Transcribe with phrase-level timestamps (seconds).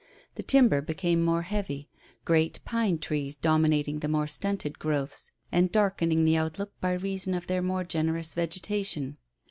[0.33, 1.87] The timber became more heavy,
[2.25, 7.45] great pine trees dominating the more stunted growths, and darkening the outlook by reason of
[7.45, 9.17] their more generous vegetation.